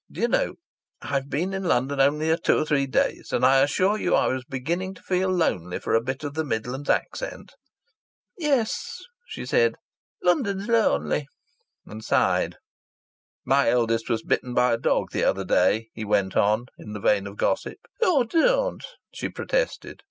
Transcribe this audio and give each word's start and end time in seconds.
Do 0.11 0.21
you 0.21 0.27
know, 0.27 0.55
I've 1.03 1.29
been 1.29 1.53
in 1.53 1.63
London 1.65 1.99
only 1.99 2.31
a 2.31 2.35
two 2.37 2.65
three 2.65 2.87
days, 2.87 3.31
and 3.31 3.45
I 3.45 3.61
assure 3.61 3.99
you 3.99 4.15
I 4.15 4.25
was 4.29 4.43
beginning 4.45 4.95
to 4.95 5.03
feel 5.03 5.29
lonely 5.29 5.77
for 5.77 5.93
a 5.93 6.01
bit 6.01 6.23
of 6.23 6.33
the 6.33 6.43
Midland 6.43 6.89
accent!" 6.89 7.53
"Yes," 8.35 9.03
she 9.27 9.45
said, 9.45 9.75
"London's 10.23 10.67
lonely!" 10.67 11.27
And 11.85 12.03
sighed. 12.03 12.55
"My 13.45 13.69
eldest 13.69 14.09
was 14.09 14.23
bitten 14.23 14.55
by 14.55 14.73
a 14.73 14.77
dog 14.79 15.11
the 15.11 15.23
other 15.23 15.45
day," 15.45 15.89
he 15.93 16.03
went 16.03 16.35
on, 16.35 16.65
in 16.79 16.93
the 16.93 16.99
vein 16.99 17.27
of 17.27 17.37
gossip. 17.37 17.77
"Oh, 18.01 18.23
don't!" 18.23 18.83
she 19.13 19.29
protested. 19.29 19.99